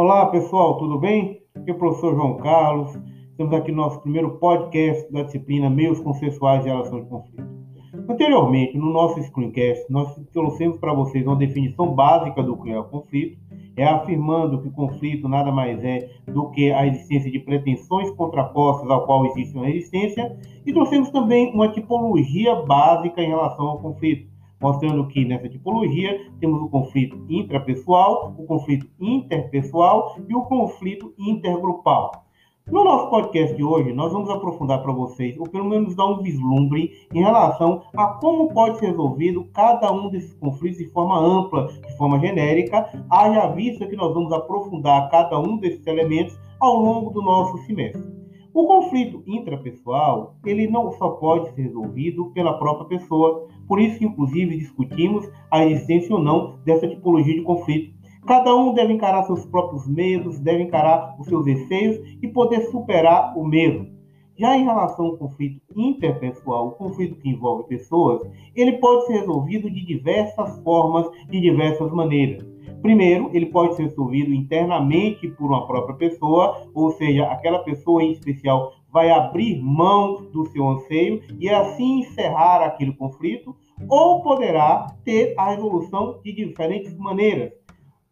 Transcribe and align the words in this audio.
Olá 0.00 0.26
pessoal, 0.26 0.78
tudo 0.78 0.96
bem? 0.96 1.40
Aqui 1.56 1.72
é 1.72 1.74
o 1.74 1.76
professor 1.76 2.14
João 2.14 2.36
Carlos. 2.36 2.96
Estamos 3.32 3.52
aqui 3.52 3.72
no 3.72 3.78
nosso 3.78 4.00
primeiro 4.00 4.38
podcast 4.38 5.12
da 5.12 5.24
disciplina 5.24 5.68
Meios 5.68 5.98
Consensuais 5.98 6.62
de 6.62 6.68
Relação 6.68 7.00
de 7.00 7.08
Conflito. 7.08 7.48
Anteriormente, 8.08 8.78
no 8.78 8.92
nosso 8.92 9.20
screencast, 9.20 9.90
nós 9.90 10.14
trouxemos 10.32 10.78
para 10.78 10.94
vocês 10.94 11.26
uma 11.26 11.34
definição 11.34 11.96
básica 11.96 12.44
do 12.44 12.56
que 12.58 12.70
é 12.70 12.78
o 12.78 12.84
conflito, 12.84 13.40
afirmando 13.76 14.62
que 14.62 14.68
o 14.68 14.72
conflito 14.72 15.28
nada 15.28 15.50
mais 15.50 15.82
é 15.82 16.08
do 16.32 16.48
que 16.52 16.70
a 16.70 16.86
existência 16.86 17.28
de 17.28 17.40
pretensões 17.40 18.08
contrapostas 18.12 18.88
ao 18.88 19.04
qual 19.04 19.26
existe 19.26 19.56
uma 19.56 19.66
resistência, 19.66 20.38
e 20.64 20.72
trouxemos 20.72 21.10
também 21.10 21.52
uma 21.52 21.72
tipologia 21.72 22.54
básica 22.54 23.20
em 23.20 23.30
relação 23.30 23.66
ao 23.66 23.80
conflito, 23.80 24.28
mostrando 24.60 25.06
que 25.08 25.24
nessa 25.24 25.48
tipologia 25.48 26.30
temos 26.40 26.60
o 26.62 26.68
conflito 26.68 27.24
intrapessoal, 27.28 28.34
o 28.38 28.44
conflito 28.44 28.86
interpessoal 29.00 30.16
e 30.28 30.34
o 30.34 30.42
conflito 30.42 31.12
intergrupal. 31.18 32.28
No 32.70 32.84
nosso 32.84 33.08
podcast 33.08 33.56
de 33.56 33.64
hoje, 33.64 33.94
nós 33.94 34.12
vamos 34.12 34.28
aprofundar 34.28 34.82
para 34.82 34.92
vocês, 34.92 35.38
ou 35.38 35.48
pelo 35.48 35.64
menos 35.64 35.94
dar 35.94 36.04
um 36.04 36.22
vislumbre 36.22 36.92
em 37.14 37.22
relação 37.22 37.82
a 37.96 38.08
como 38.08 38.52
pode 38.52 38.78
ser 38.78 38.88
resolvido 38.88 39.48
cada 39.54 39.90
um 39.90 40.10
desses 40.10 40.34
conflitos 40.34 40.76
de 40.78 40.86
forma 40.90 41.18
ampla, 41.18 41.66
de 41.66 41.96
forma 41.96 42.20
genérica, 42.20 42.86
haja 43.10 43.46
vista 43.52 43.86
que 43.86 43.96
nós 43.96 44.12
vamos 44.12 44.30
aprofundar 44.32 45.10
cada 45.10 45.40
um 45.40 45.56
desses 45.56 45.86
elementos 45.86 46.38
ao 46.60 46.76
longo 46.76 47.10
do 47.10 47.22
nosso 47.22 47.56
semestre. 47.64 48.02
O 48.58 48.66
conflito 48.66 49.22
intrapessoal, 49.24 50.34
ele 50.44 50.66
não 50.66 50.90
só 50.90 51.10
pode 51.10 51.54
ser 51.54 51.62
resolvido 51.62 52.32
pela 52.32 52.58
própria 52.58 52.98
pessoa, 52.98 53.46
por 53.68 53.80
isso 53.80 54.02
inclusive 54.02 54.58
discutimos 54.58 55.30
a 55.48 55.64
existência 55.64 56.12
ou 56.12 56.20
não 56.20 56.58
dessa 56.64 56.88
tipologia 56.88 57.34
de 57.34 57.42
conflito 57.42 57.94
Cada 58.26 58.52
um 58.56 58.74
deve 58.74 58.92
encarar 58.92 59.22
seus 59.22 59.46
próprios 59.46 59.86
medos, 59.86 60.40
deve 60.40 60.64
encarar 60.64 61.14
os 61.20 61.28
seus 61.28 61.46
receios 61.46 62.04
e 62.20 62.26
poder 62.26 62.62
superar 62.62 63.32
o 63.38 63.46
medo. 63.46 63.86
Já 64.36 64.56
em 64.56 64.64
relação 64.64 65.06
ao 65.06 65.16
conflito 65.16 65.60
interpessoal, 65.76 66.66
o 66.66 66.72
conflito 66.72 67.14
que 67.14 67.28
envolve 67.28 67.68
pessoas, 67.68 68.28
ele 68.56 68.78
pode 68.78 69.06
ser 69.06 69.20
resolvido 69.20 69.70
de 69.70 69.86
diversas 69.86 70.58
formas, 70.64 71.08
de 71.30 71.40
diversas 71.40 71.92
maneiras. 71.92 72.44
Primeiro, 72.82 73.30
ele 73.32 73.46
pode 73.46 73.74
ser 73.74 73.84
resolvido 73.84 74.32
internamente 74.32 75.28
por 75.28 75.46
uma 75.46 75.66
própria 75.66 75.96
pessoa, 75.96 76.68
ou 76.74 76.90
seja, 76.92 77.24
aquela 77.24 77.58
pessoa 77.60 78.02
em 78.02 78.12
especial 78.12 78.72
vai 78.90 79.10
abrir 79.10 79.60
mão 79.62 80.26
do 80.32 80.46
seu 80.46 80.66
anseio 80.66 81.20
e 81.38 81.48
assim 81.48 82.00
encerrar 82.00 82.62
aquele 82.64 82.92
conflito, 82.92 83.54
ou 83.88 84.22
poderá 84.22 84.86
ter 85.04 85.34
a 85.36 85.50
resolução 85.50 86.20
de 86.24 86.32
diferentes 86.32 86.96
maneiras. 86.96 87.52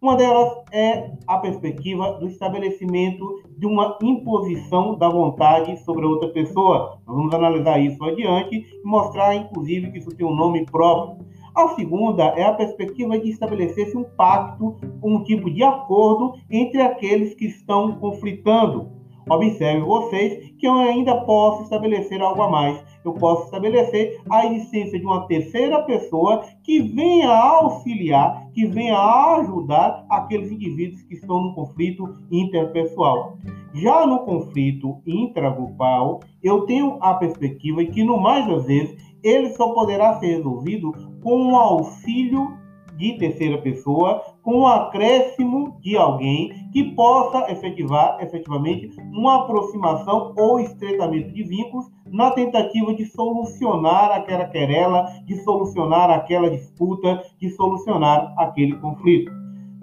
Uma 0.00 0.14
delas 0.14 0.52
é 0.72 1.10
a 1.26 1.38
perspectiva 1.38 2.12
do 2.12 2.28
estabelecimento 2.28 3.42
de 3.56 3.66
uma 3.66 3.96
imposição 4.02 4.94
da 4.94 5.08
vontade 5.08 5.76
sobre 5.84 6.04
outra 6.04 6.28
pessoa. 6.28 6.98
Nós 7.06 7.16
vamos 7.16 7.34
analisar 7.34 7.80
isso 7.80 8.04
adiante 8.04 8.56
e 8.56 8.86
mostrar, 8.86 9.34
inclusive, 9.34 9.90
que 9.90 9.98
isso 9.98 10.14
tem 10.14 10.26
um 10.26 10.34
nome 10.34 10.66
próprio. 10.66 11.26
A 11.56 11.68
segunda 11.68 12.24
é 12.36 12.44
a 12.44 12.52
perspectiva 12.52 13.18
de 13.18 13.30
estabelecer-se 13.30 13.96
um 13.96 14.04
pacto, 14.04 14.76
um 15.02 15.22
tipo 15.22 15.50
de 15.50 15.62
acordo 15.62 16.34
entre 16.50 16.82
aqueles 16.82 17.34
que 17.34 17.46
estão 17.46 17.96
conflitando. 17.96 18.90
Observe 19.28 19.80
vocês 19.80 20.52
que 20.58 20.68
eu 20.68 20.74
ainda 20.74 21.22
posso 21.22 21.62
estabelecer 21.62 22.20
algo 22.20 22.42
a 22.42 22.50
mais. 22.50 22.84
Eu 23.02 23.14
posso 23.14 23.46
estabelecer 23.46 24.20
a 24.30 24.44
existência 24.46 25.00
de 25.00 25.06
uma 25.06 25.26
terceira 25.26 25.80
pessoa 25.82 26.44
que 26.62 26.80
venha 26.80 27.30
auxiliar, 27.30 28.48
que 28.52 28.66
venha 28.66 28.98
ajudar 29.38 30.04
aqueles 30.10 30.52
indivíduos 30.52 31.02
que 31.04 31.14
estão 31.14 31.42
no 31.42 31.54
conflito 31.54 32.06
interpessoal. 32.30 33.38
Já 33.72 34.06
no 34.06 34.20
conflito 34.20 35.00
intragrupal, 35.06 36.20
eu 36.42 36.66
tenho 36.66 36.98
a 37.00 37.14
perspectiva 37.14 37.84
de 37.84 37.90
que, 37.90 38.04
no 38.04 38.20
mais 38.20 38.46
das 38.46 38.66
vezes, 38.66 38.96
ele 39.26 39.50
só 39.50 39.72
poderá 39.72 40.14
ser 40.20 40.36
resolvido 40.36 40.92
com 41.22 41.52
o 41.52 41.56
auxílio 41.56 42.56
de 42.96 43.18
terceira 43.18 43.58
pessoa 43.58 44.22
com 44.42 44.60
o 44.60 44.66
acréscimo 44.66 45.76
de 45.80 45.96
alguém 45.96 46.52
que 46.72 46.94
possa 46.94 47.50
efetivar 47.50 48.18
efetivamente 48.20 48.88
uma 49.12 49.42
aproximação 49.42 50.32
ou 50.36 50.60
estreitamento 50.60 51.32
de 51.32 51.42
vínculos 51.42 51.86
na 52.06 52.30
tentativa 52.30 52.94
de 52.94 53.04
solucionar 53.04 54.12
aquela 54.12 54.46
querela, 54.46 55.04
de 55.24 55.36
solucionar 55.42 56.08
aquela 56.10 56.48
disputa, 56.48 57.22
de 57.38 57.50
solucionar 57.50 58.32
aquele 58.38 58.76
conflito. 58.76 59.30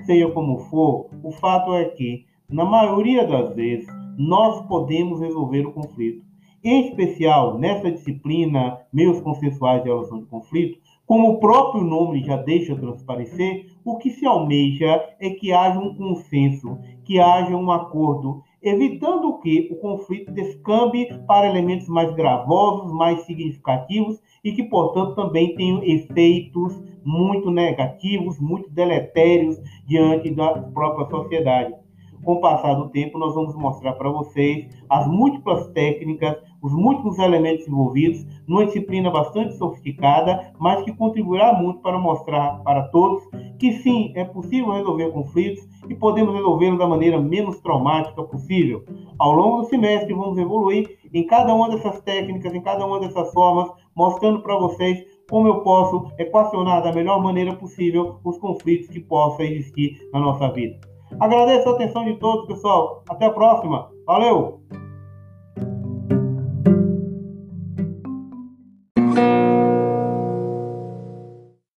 Seja 0.05 0.29
como 0.31 0.59
for, 0.69 1.09
o 1.21 1.31
fato 1.31 1.73
é 1.73 1.85
que, 1.85 2.25
na 2.49 2.65
maioria 2.65 3.27
das 3.27 3.53
vezes, 3.53 3.87
nós 4.17 4.65
podemos 4.67 5.19
resolver 5.19 5.65
o 5.65 5.73
conflito. 5.73 6.22
Em 6.63 6.87
especial, 6.87 7.59
nessa 7.59 7.91
disciplina 7.91 8.79
Meios 8.93 9.19
Consensuais 9.19 9.83
de 9.83 9.89
Relação 9.89 10.19
de 10.19 10.27
Conflito, 10.27 10.79
como 11.05 11.31
o 11.31 11.39
próprio 11.41 11.83
nome 11.83 12.23
já 12.23 12.37
deixa 12.37 12.73
transparecer, 12.73 13.65
o 13.83 13.97
que 13.97 14.09
se 14.09 14.25
almeja 14.25 15.03
é 15.19 15.31
que 15.31 15.51
haja 15.51 15.77
um 15.77 15.93
consenso, 15.93 16.79
que 17.03 17.19
haja 17.19 17.53
um 17.53 17.69
acordo, 17.69 18.41
evitando 18.61 19.37
que 19.39 19.67
o 19.73 19.75
conflito 19.75 20.31
descambe 20.31 21.13
para 21.27 21.49
elementos 21.49 21.89
mais 21.89 22.15
gravosos, 22.15 22.93
mais 22.93 23.25
significativos 23.25 24.21
e 24.41 24.53
que, 24.53 24.63
portanto, 24.63 25.15
também 25.15 25.53
tenham 25.55 25.83
efeitos 25.83 26.81
muito 27.03 27.51
negativos, 27.51 28.39
muito 28.39 28.69
deletérios 28.69 29.59
diante 29.85 30.31
da 30.31 30.53
própria 30.53 31.09
sociedade. 31.09 31.82
Com 32.23 32.35
o 32.35 32.39
passar 32.39 32.73
do 32.75 32.89
tempo, 32.89 33.19
nós 33.19 33.35
vamos 33.35 33.53
mostrar 33.55 33.93
para 33.93 34.09
vocês 34.09 34.67
as 34.89 35.05
múltiplas 35.07 35.67
técnicas, 35.73 36.37
os 36.61 36.73
múltiplos 36.73 37.19
elementos 37.19 37.67
envolvidos, 37.67 38.25
numa 38.47 38.65
disciplina 38.65 39.11
bastante 39.11 39.57
sofisticada, 39.57 40.53
mas 40.57 40.81
que 40.83 40.93
contribuirá 40.93 41.53
muito 41.53 41.81
para 41.81 41.99
mostrar 41.99 42.61
para 42.63 42.83
todos 42.83 43.23
que 43.59 43.73
sim, 43.73 44.13
é 44.15 44.23
possível 44.23 44.71
resolver 44.71 45.11
conflitos 45.11 45.67
e 45.89 45.95
podemos 45.95 46.33
resolvê-los 46.33 46.79
da 46.79 46.87
maneira 46.87 47.19
menos 47.19 47.59
traumática 47.59 48.23
possível. 48.23 48.85
Ao 49.19 49.33
longo 49.33 49.61
do 49.61 49.67
semestre, 49.67 50.13
vamos 50.13 50.37
evoluir 50.37 50.97
em 51.13 51.25
cada 51.25 51.53
uma 51.53 51.69
dessas 51.69 51.99
técnicas, 52.01 52.53
em 52.53 52.61
cada 52.61 52.85
uma 52.85 52.99
dessas 52.99 53.31
formas, 53.33 53.69
mostrando 53.95 54.41
para 54.41 54.57
vocês 54.57 55.03
como 55.29 55.47
eu 55.47 55.61
posso 55.61 56.11
equacionar 56.17 56.83
da 56.83 56.93
melhor 56.93 57.21
maneira 57.21 57.55
possível 57.55 58.19
os 58.23 58.37
conflitos 58.37 58.87
que 58.87 58.99
possam 58.99 59.45
existir 59.45 59.97
na 60.13 60.19
nossa 60.19 60.49
vida. 60.51 60.92
Agradeço 61.19 61.69
a 61.69 61.73
atenção 61.73 62.05
de 62.05 62.15
todos, 62.15 62.47
pessoal. 62.47 63.03
Até 63.07 63.25
a 63.25 63.31
próxima. 63.31 63.89
Valeu! 64.05 64.61